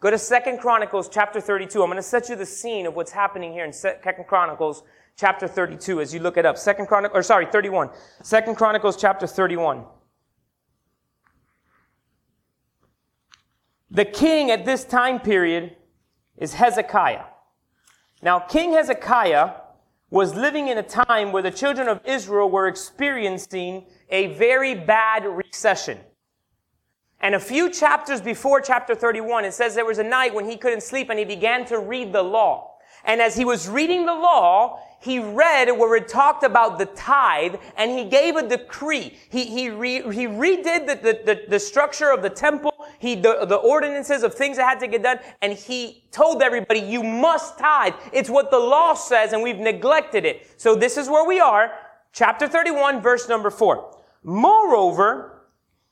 [0.00, 1.80] Go to Second Chronicles chapter 32.
[1.80, 4.82] I'm going to set you the scene of what's happening here in Second Chronicles
[5.16, 6.58] chapter 32 as you look it up.
[6.58, 7.90] Second Chronicles, or sorry, 31.
[8.22, 9.84] Second Chronicles chapter 31.
[13.90, 15.76] The king at this time period
[16.38, 17.24] is Hezekiah.
[18.22, 19.50] Now, King Hezekiah
[20.10, 25.24] was living in a time where the children of Israel were experiencing a very bad
[25.26, 25.98] recession.
[27.20, 30.56] And a few chapters before chapter 31, it says there was a night when he
[30.56, 32.71] couldn't sleep and he began to read the law.
[33.04, 37.56] And as he was reading the law, he read where it talked about the tithe
[37.76, 39.18] and he gave a decree.
[39.30, 43.44] He, he, re, he redid the, the, the, the, structure of the temple, he, the,
[43.46, 47.58] the ordinances of things that had to get done, and he told everybody, you must
[47.58, 47.94] tithe.
[48.12, 50.54] It's what the law says and we've neglected it.
[50.56, 51.72] So this is where we are.
[52.12, 53.96] Chapter 31, verse number 4.
[54.22, 55.48] Moreover,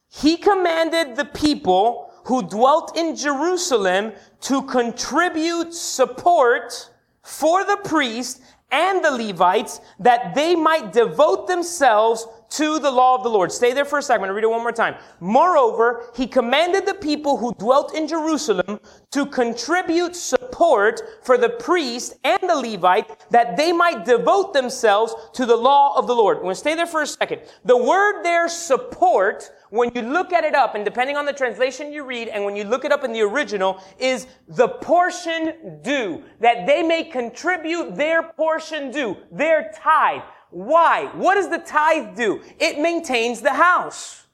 [0.09, 6.90] he commanded the people who dwelt in Jerusalem to contribute support
[7.23, 8.41] for the priest
[8.73, 13.53] and the Levites that they might devote themselves to the law of the Lord.
[13.53, 14.23] Stay there for a second.
[14.23, 14.97] I'm going to read it one more time.
[15.21, 18.81] Moreover, he commanded the people who dwelt in Jerusalem
[19.13, 25.47] to contribute support for the priest and the Levite that they might devote themselves to
[25.47, 26.39] the law of the Lord.
[26.39, 27.43] I'm going to stay there for a second.
[27.65, 31.93] The word there, support, when you look at it up, and depending on the translation
[31.93, 36.23] you read, and when you look it up in the original, is the portion due.
[36.41, 40.23] That they may contribute their portion due, their tithe.
[40.51, 41.07] Why?
[41.15, 42.43] What does the tithe do?
[42.59, 44.27] It maintains the house.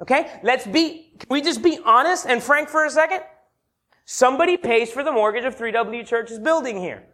[0.00, 0.40] Okay?
[0.42, 3.22] Let's be, can we just be honest and frank for a second?
[4.04, 7.04] Somebody pays for the mortgage of 3W Church's building here.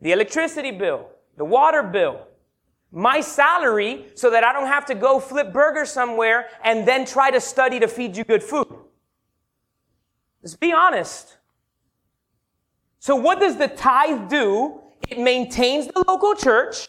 [0.00, 2.26] The electricity bill, the water bill,
[2.92, 7.30] my salary so that I don't have to go flip burgers somewhere and then try
[7.30, 8.68] to study to feed you good food.
[10.42, 11.36] Let's be honest.
[12.98, 14.80] So what does the tithe do?
[15.08, 16.88] It maintains the local church.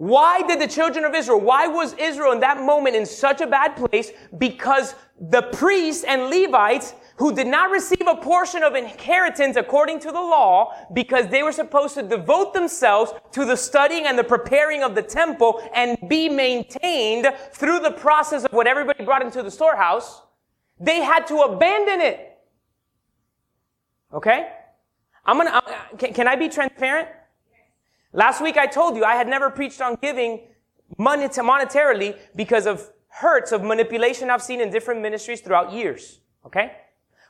[0.00, 3.46] Why did the children of Israel, why was Israel in that moment in such a
[3.46, 4.10] bad place?
[4.38, 10.06] Because the priests and Levites who did not receive a portion of inheritance according to
[10.10, 14.82] the law because they were supposed to devote themselves to the studying and the preparing
[14.82, 19.50] of the temple and be maintained through the process of what everybody brought into the
[19.50, 20.22] storehouse,
[20.80, 22.38] they had to abandon it.
[24.14, 24.48] Okay?
[25.26, 25.62] I'm gonna,
[25.98, 27.08] can, can I be transparent?
[28.12, 30.40] Last week I told you I had never preached on giving
[30.98, 36.20] money monetarily because of hurts of manipulation I've seen in different ministries throughout years.
[36.44, 36.72] Okay?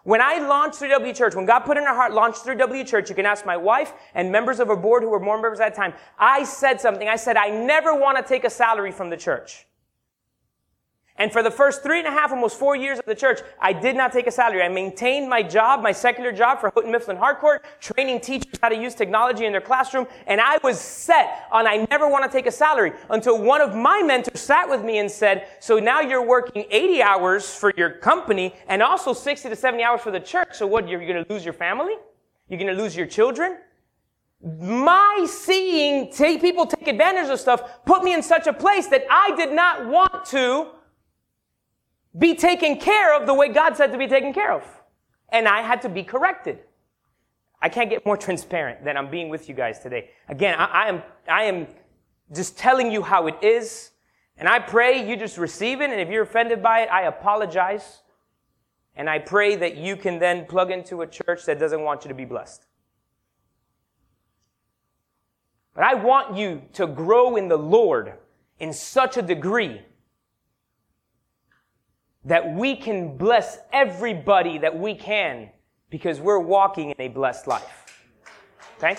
[0.05, 3.15] When I launched 3W Church, when God put in our heart, launched 3W Church, you
[3.15, 5.77] can ask my wife and members of our board who were more members at that
[5.77, 5.93] time.
[6.19, 7.07] I said something.
[7.09, 9.67] I said, I never want to take a salary from the church.
[11.21, 13.75] And for the first three and a half, almost four years of the church, I
[13.75, 14.63] did not take a salary.
[14.63, 18.75] I maintained my job, my secular job for Houghton Mifflin Harcourt, training teachers how to
[18.75, 20.07] use technology in their classroom.
[20.27, 23.77] And I was set on I never want to take a salary until one of
[23.77, 27.91] my mentors sat with me and said, so now you're working 80 hours for your
[27.91, 30.55] company and also 60 to 70 hours for the church.
[30.55, 31.97] So what, you're going to lose your family?
[32.49, 33.59] You're going to lose your children?
[34.43, 39.05] my seeing take, people take advantage of stuff put me in such a place that
[39.11, 40.69] I did not want to
[42.19, 44.65] be taken care of the way God said to be taken care of.
[45.29, 46.59] And I had to be corrected.
[47.63, 50.11] I can't get more transparent than I'm being with you guys today.
[50.29, 51.67] Again, I, I, am, I am
[52.33, 53.91] just telling you how it is.
[54.37, 55.91] And I pray you just receive it.
[55.91, 58.03] And if you're offended by it, I apologize.
[58.97, 62.09] And I pray that you can then plug into a church that doesn't want you
[62.09, 62.65] to be blessed.
[65.75, 68.15] But I want you to grow in the Lord
[68.59, 69.83] in such a degree
[72.25, 75.51] that we can bless everybody that we can
[75.89, 78.05] because we're walking in a blessed life.
[78.79, 78.97] Okay?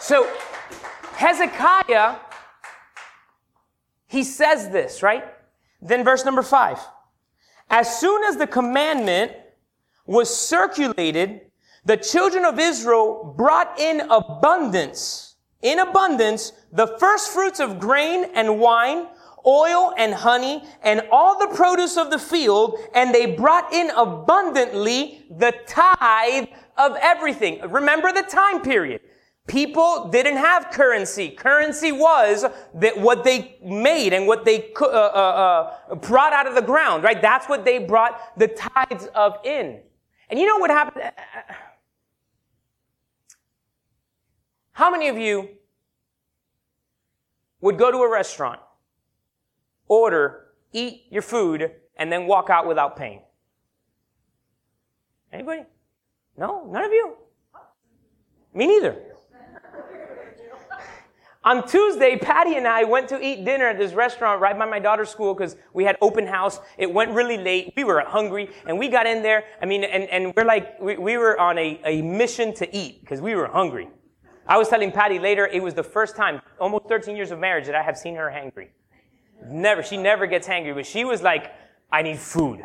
[0.00, 0.28] So,
[1.14, 2.16] Hezekiah,
[4.06, 5.24] he says this, right?
[5.80, 6.78] Then verse number five.
[7.70, 9.32] As soon as the commandment
[10.06, 11.42] was circulated,
[11.84, 18.58] the children of Israel brought in abundance, in abundance, the first fruits of grain and
[18.58, 19.06] wine,
[19.46, 25.24] oil and honey and all the produce of the field, and they brought in abundantly
[25.30, 26.46] the tithe
[26.76, 27.60] of everything.
[27.70, 29.00] Remember the time period.
[29.46, 31.30] People didn't have currency.
[31.30, 34.88] Currency was that what they made and what they uh, uh,
[35.90, 37.20] uh, brought out of the ground, right?
[37.20, 39.80] That's what they brought the tithes of in.
[40.28, 41.10] And you know what happened?
[44.72, 45.48] How many of you
[47.60, 48.60] would go to a restaurant
[49.88, 53.22] order, eat your food, and then walk out without paying?
[55.32, 55.62] Anybody?
[56.36, 56.66] No?
[56.70, 57.14] None of you?
[58.54, 58.96] Me neither.
[61.44, 64.78] On Tuesday, Patty and I went to eat dinner at this restaurant right by my
[64.78, 66.60] daughter's school because we had open house.
[66.76, 67.72] It went really late.
[67.76, 69.44] We were hungry and we got in there.
[69.62, 73.00] I mean, and, and we're like, we, we were on a, a mission to eat
[73.00, 73.88] because we were hungry.
[74.46, 77.66] I was telling Patty later, it was the first time, almost 13 years of marriage,
[77.66, 78.68] that I have seen her hangry.
[79.46, 79.82] Never.
[79.82, 81.52] She never gets hangry, but she was like,
[81.90, 82.60] I need food.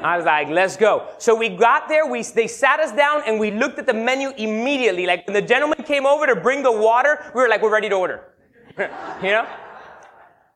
[0.00, 1.08] I was like, let's go.
[1.18, 4.30] So we got there, we, they sat us down and we looked at the menu
[4.36, 5.06] immediately.
[5.06, 7.90] Like when the gentleman came over to bring the water, we were like, we're ready
[7.90, 8.32] to order.
[8.78, 9.46] you know?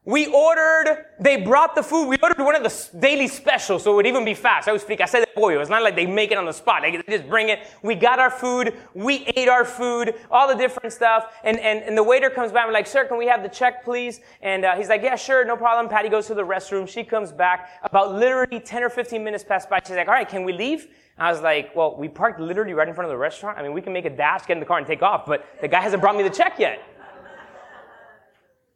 [0.06, 2.08] We ordered, they brought the food.
[2.08, 4.68] We ordered one of the daily specials, so it would even be fast.
[4.68, 5.00] I was speak.
[5.00, 5.58] I said pollo.
[5.60, 6.82] It's not like they make it on the spot.
[6.82, 7.60] They just bring it.
[7.82, 8.74] We got our food.
[8.92, 11.32] We ate our food, all the different stuff.
[11.42, 12.66] And, and, and the waiter comes back.
[12.66, 14.20] We're like, sir, can we have the check, please?
[14.42, 15.88] And uh, he's like, yeah, sure, no problem.
[15.88, 16.86] Patty goes to the restroom.
[16.86, 17.70] She comes back.
[17.82, 19.80] About literally 10 or 15 minutes pass by.
[19.86, 20.88] She's like, all right, can we leave?
[21.16, 23.56] I was like, well, we parked literally right in front of the restaurant.
[23.56, 25.46] I mean, we can make a dash, get in the car, and take off, but
[25.62, 26.82] the guy hasn't brought me the check yet.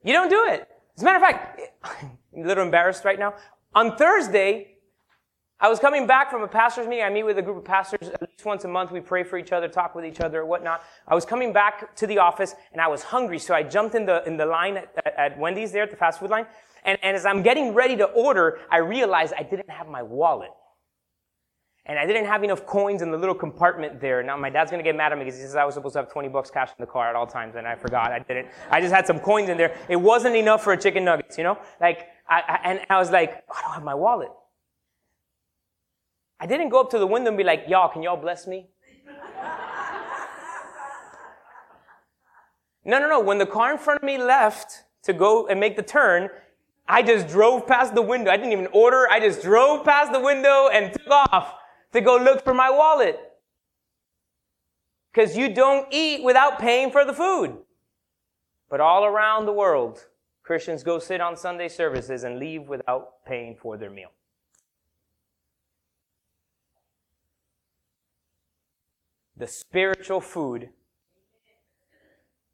[0.05, 0.67] You don't do it.
[0.98, 1.61] As a matter of fact,
[2.34, 3.34] I'm a little embarrassed right now.
[3.72, 4.78] On Thursday,
[5.61, 7.04] I was coming back from a pastor's meeting.
[7.04, 8.90] I meet with a group of pastors at least once a month.
[8.90, 10.82] We pray for each other, talk with each other, whatnot.
[11.06, 14.06] I was coming back to the office and I was hungry, so I jumped in
[14.06, 16.46] the in the line at, at Wendy's there at the fast food line.
[16.82, 20.50] And, and as I'm getting ready to order, I realized I didn't have my wallet.
[21.88, 24.22] And I didn't have enough coins in the little compartment there.
[24.22, 26.01] Now my dad's gonna get mad at me because he says I was supposed to
[26.01, 28.12] have 20 bucks cash in the car at all times, and I forgot.
[28.12, 28.48] I didn't.
[28.70, 29.74] I just had some coins in there.
[29.88, 31.59] It wasn't enough for a chicken nuggets, you know?
[31.81, 34.28] Like, I, I, and I was like, I don't have my wallet.
[36.39, 38.68] I didn't go up to the window and be like, y'all, can y'all bless me?
[42.84, 43.20] no, no, no.
[43.20, 46.28] When the car in front of me left to go and make the turn,
[46.86, 48.30] I just drove past the window.
[48.30, 49.09] I didn't even order.
[49.11, 51.55] I just drove past the window and took off
[51.93, 53.18] to go look for my wallet.
[55.12, 57.57] Because you don't eat without paying for the food.
[58.70, 60.07] But all around the world,
[60.43, 64.11] Christians go sit on Sunday services and leave without paying for their meal.
[69.36, 70.70] The spiritual food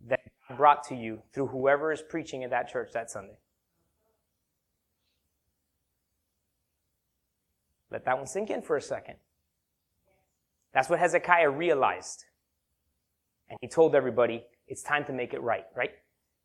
[0.07, 0.21] that
[0.57, 3.39] brought to you through whoever is preaching at that church that Sunday.
[7.95, 9.15] Let that one sink in for a second.
[10.73, 12.25] That's what Hezekiah realized.
[13.49, 15.93] And he told everybody, it's time to make it right, right?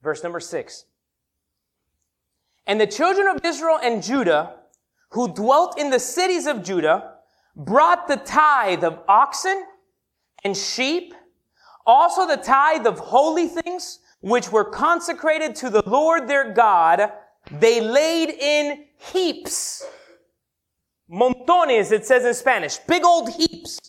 [0.04, 0.86] Verse number six.
[2.68, 4.58] And the children of Israel and Judah,
[5.10, 7.16] who dwelt in the cities of Judah,
[7.56, 9.66] brought the tithe of oxen
[10.44, 11.16] and sheep,
[11.84, 17.12] also the tithe of holy things, which were consecrated to the Lord their God,
[17.52, 19.84] they laid in heaps.
[21.10, 22.78] Montones, it says in Spanish.
[22.78, 23.80] Big old heaps.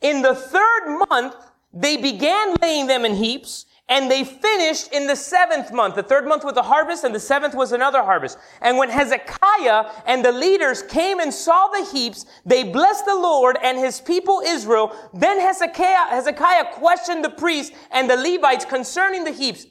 [0.00, 1.34] In the third month,
[1.72, 5.94] they began laying them in heaps, and they finished in the seventh month.
[5.94, 8.38] The third month was a harvest, and the seventh was another harvest.
[8.60, 13.58] And when Hezekiah and the leaders came and saw the heaps, they blessed the Lord
[13.62, 14.94] and his people Israel.
[15.14, 19.66] Then Hezekiah, Hezekiah questioned the priests and the Levites concerning the heaps.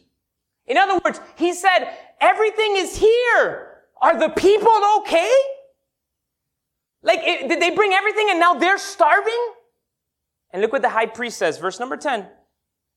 [0.65, 1.87] In other words, he said,
[2.19, 3.83] everything is here.
[4.01, 5.31] Are the people okay?
[7.03, 9.53] Like, it, did they bring everything and now they're starving?
[10.51, 12.27] And look what the high priest says, verse number 10.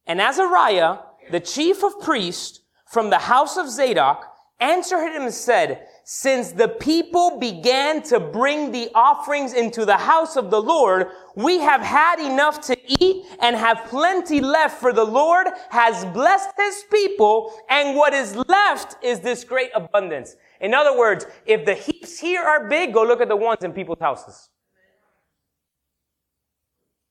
[0.07, 0.99] And Azariah,
[1.31, 4.27] the chief of priests from the house of Zadok,
[4.61, 10.37] answered him and said, since the people began to bring the offerings into the house
[10.37, 15.05] of the Lord, we have had enough to eat and have plenty left for the
[15.05, 20.37] Lord has blessed his people and what is left is this great abundance.
[20.61, 23.73] In other words, if the heaps here are big, go look at the ones in
[23.73, 24.51] people's houses.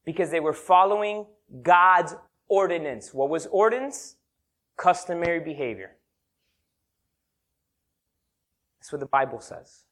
[0.06, 1.26] Because they were following
[1.62, 2.16] God's
[2.48, 3.14] ordinance.
[3.14, 4.16] What was ordinance?
[4.78, 5.96] Customary behavior.
[8.80, 9.86] That's what the Bible says.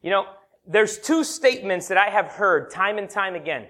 [0.00, 0.26] You know,
[0.66, 3.66] there's two statements that I have heard time and time again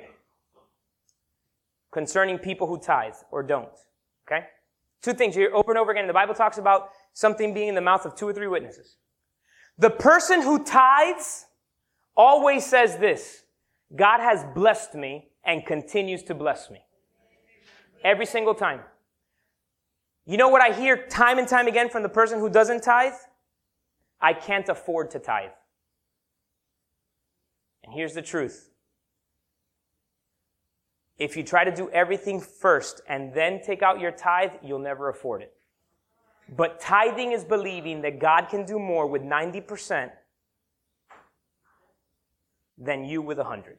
[1.91, 3.69] concerning people who tithe or don't.
[5.03, 6.07] Two things here over and over again.
[6.07, 8.97] The Bible talks about something being in the mouth of two or three witnesses.
[9.79, 11.47] The person who tithes
[12.17, 13.45] always says this
[13.95, 16.83] God has blessed me and continues to bless me.
[18.05, 18.81] Every single time.
[20.25, 23.15] You know what I hear time and time again from the person who doesn't tithe?
[24.21, 25.51] I can't afford to tithe.
[27.83, 28.72] And here's the truth.
[31.23, 35.09] If you try to do everything first and then take out your tithe, you'll never
[35.09, 35.55] afford it.
[36.57, 40.11] But tithing is believing that God can do more with 90%
[42.77, 43.79] than you with 100.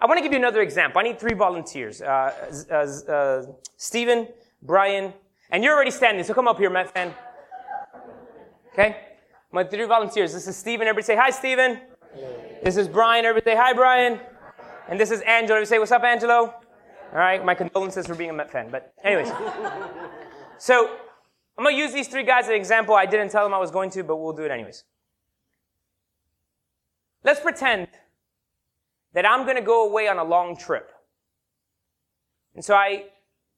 [0.00, 0.98] I want to give you another example.
[0.98, 2.02] I need three volunteers.
[2.02, 4.26] Uh, uh, uh, Stephen,
[4.62, 5.12] Brian,
[5.50, 7.14] and you're already standing, so come up here, Met fan.
[8.72, 8.96] Okay?
[9.52, 10.32] My three volunteers.
[10.32, 10.88] This is Stephen.
[10.88, 11.78] Everybody say hi, Stephen.
[12.64, 13.24] This is Brian.
[13.24, 14.18] Everybody say hi, Brian.
[14.90, 15.56] And this is Angelo.
[15.56, 16.52] Everybody say what's up, Angelo.
[17.12, 17.44] All right.
[17.44, 18.70] My condolences for being a Met fan.
[18.72, 19.28] But anyways.
[20.58, 20.96] so
[21.56, 22.96] I'm to use these three guys as an example.
[22.96, 24.82] I didn't tell them I was going to, but we'll do it anyways.
[27.22, 27.86] Let's pretend
[29.14, 30.90] that I'm to go away on a long trip.
[32.56, 33.04] And so I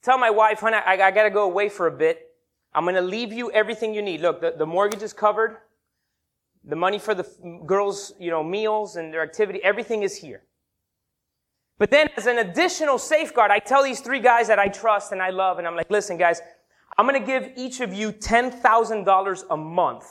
[0.02, 2.28] tell my wife, honey, I, I got to go away for a bit.
[2.74, 4.20] I'm to leave you everything you need.
[4.20, 5.56] Look, the, the mortgage is covered.
[6.64, 7.26] The money for the
[7.64, 10.42] girls, you know, meals and their activity, everything is here.
[11.78, 15.20] But then as an additional safeguard, I tell these three guys that I trust and
[15.20, 16.40] I love, and I'm like, listen, guys,
[16.96, 20.06] I'm going to give each of you $10,000 a month.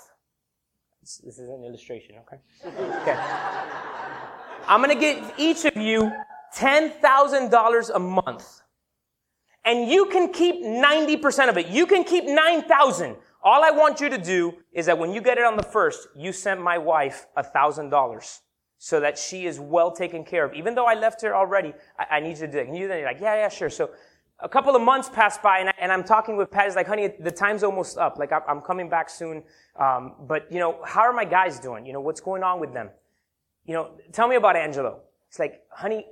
[1.02, 2.38] This, is an illustration, okay?
[3.02, 3.20] Okay.
[4.68, 6.12] I'm going to give each of you
[6.56, 8.62] $10,000 a month
[9.64, 11.68] and you can keep 90% of it.
[11.68, 13.16] You can keep 9,000.
[13.44, 16.08] All I want you to do is that when you get it on the first,
[16.16, 18.40] you send my wife $1,000
[18.84, 20.56] so that she is well taken care of.
[20.56, 22.66] Even though I left her already, I, I need you to do that.
[22.66, 23.70] And you then like, yeah, yeah, sure.
[23.70, 23.92] So
[24.40, 26.66] a couple of months pass by and, I, am talking with Pat.
[26.66, 28.18] He's like, honey, the time's almost up.
[28.18, 29.44] Like, I'm coming back soon.
[29.80, 31.86] Um, but, you know, how are my guys doing?
[31.86, 32.90] You know, what's going on with them?
[33.68, 35.02] You know, tell me about Angelo.
[35.30, 36.08] It's like, honey,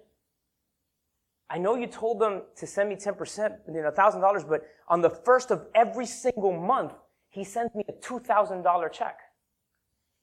[1.50, 5.10] I know you told them to send me 10%, you know, $1,000, but on the
[5.10, 6.94] first of every single month,
[7.30, 9.22] he sends me a $2,000 check.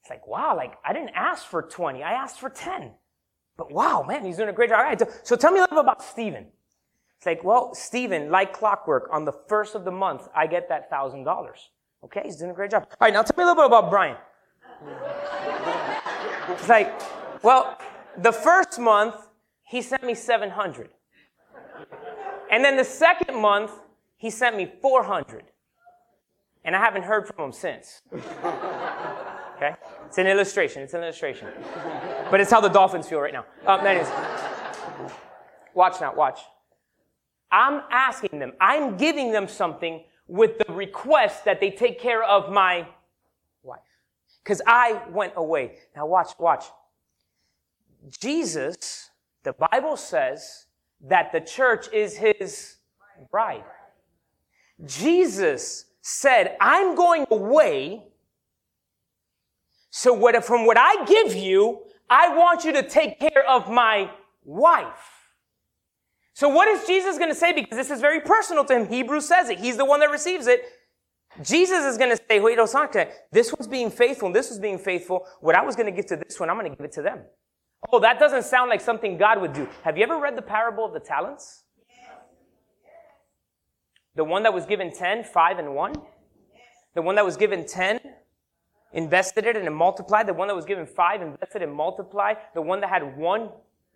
[0.07, 2.93] It's like, wow, like, I didn't ask for 20, I asked for 10.
[3.57, 4.79] But wow, man, he's doing a great job.
[4.79, 6.47] All right, so tell me a little bit about Stephen.
[7.17, 10.89] It's like, well, Stephen, like clockwork, on the first of the month, I get that
[10.93, 11.27] $1,000.
[12.05, 12.87] Okay, he's doing a great job.
[12.89, 14.17] All right, now tell me a little bit about Brian.
[16.51, 17.03] it's like,
[17.43, 17.77] well,
[18.17, 19.17] the first month,
[19.65, 20.91] he sent me 700.
[22.53, 23.73] And then the second month,
[24.19, 25.51] He sent me 400.
[26.65, 28.03] And I haven't heard from him since.
[29.57, 29.75] Okay?
[30.07, 30.83] It's an illustration.
[30.83, 31.49] It's an illustration.
[32.31, 33.47] But it's how the Dolphins feel right now.
[33.67, 34.09] Um, anyways.
[35.75, 36.41] Watch now, watch.
[37.51, 42.53] I'm asking them, I'm giving them something with the request that they take care of
[42.53, 42.87] my
[43.63, 43.81] wife.
[44.43, 45.79] Because I went away.
[45.95, 46.65] Now watch, watch.
[48.21, 49.11] Jesus,
[49.43, 50.67] the Bible says
[51.03, 52.77] that the church is his
[53.31, 53.65] bride.
[54.85, 58.05] Jesus said, I'm going away.
[59.99, 61.81] So what, from what I give you,
[62.11, 64.11] I want you to take care of my
[64.45, 65.33] wife.
[66.35, 67.55] So what is Jesus going to say?
[67.55, 68.89] Because this is very personal to him.
[68.89, 69.59] Hebrews says it.
[69.59, 70.65] He's the one that receives it.
[71.43, 72.59] Jesus is going to say, wait,
[73.33, 75.25] this one's being faithful and this was being faithful.
[75.41, 77.03] What I was going to give to this one, I'm going to give it to
[77.03, 77.21] them.
[77.91, 79.67] Oh, that doesn't sound like something God would do.
[79.83, 81.65] Have you ever read the parable of the talents?
[84.15, 85.95] The one that was given 10, 5, and 1?
[86.95, 87.99] The one that was given 10,
[88.97, 90.27] invested it and it multiplied.
[90.27, 92.39] The one that was given 5, invested and multiplied.
[92.55, 93.51] The one that had 1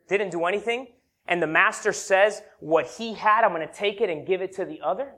[0.09, 0.89] didn't do anything.
[1.27, 4.53] And the master says, what he had, I'm going to take it and give it
[4.57, 5.13] to the other.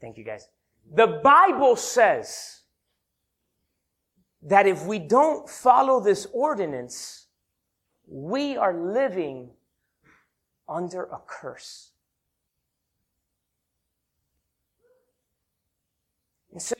[0.00, 0.48] Thank you guys.
[0.94, 2.62] The Bible says
[4.42, 7.26] that if we don't follow this ordinance,
[8.08, 9.50] we are living
[10.68, 11.91] under a curse.
[16.52, 16.74] And so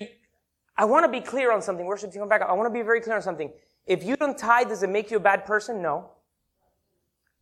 [0.77, 1.85] I want to be clear on something.
[1.87, 2.43] Worship team, come back.
[2.43, 3.53] I want to be very clear on something.
[3.87, 5.83] If you don't tithe, does it make you a bad person?
[5.83, 6.11] No.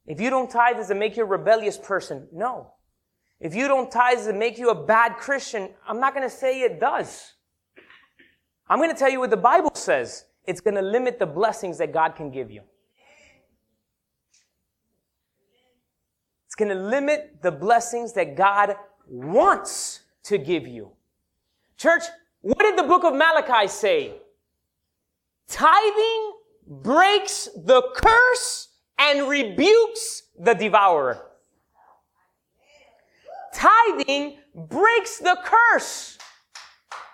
[0.06, 2.28] If you don't tithe, does it make you a rebellious person?
[2.32, 2.72] No.
[3.38, 5.70] If you don't tithe, does it make you a bad Christian?
[5.86, 7.34] I'm not going to say it does.
[8.68, 10.24] I'm going to tell you what the Bible says.
[10.46, 12.62] It's going to limit the blessings that God can give you.
[16.46, 18.76] It's going to limit the blessings that God
[19.06, 20.90] wants to give you.
[21.76, 22.04] Church,
[22.40, 24.14] what did the book of Malachi say?
[25.48, 26.32] Tithing
[26.66, 28.68] breaks the curse
[28.98, 31.26] and rebukes the devourer.
[33.52, 36.18] Tithing breaks the curse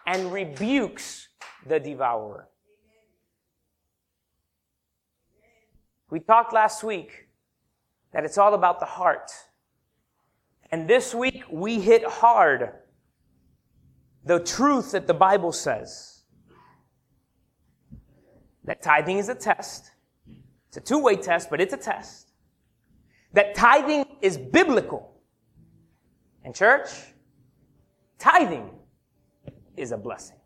[0.07, 1.29] and rebukes
[1.67, 2.49] the devourer.
[6.11, 7.29] We talked last week
[8.13, 9.33] that it's all about the heart.
[10.71, 12.71] And this week we hit hard
[14.27, 16.25] the truth that the Bible says
[18.65, 19.93] that tithing is a test.
[20.69, 22.33] It's a two way test, but it's a test.
[23.33, 25.13] That tithing is biblical.
[26.45, 26.89] And church,
[28.19, 28.71] tithing
[29.77, 30.37] is a blessing.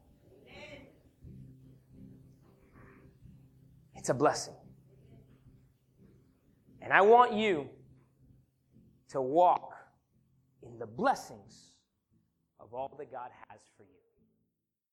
[3.97, 4.55] It's a blessing.
[6.83, 7.69] And I want you
[9.09, 9.75] to walk
[10.63, 11.70] in the blessings
[12.71, 14.00] of all that God has for you.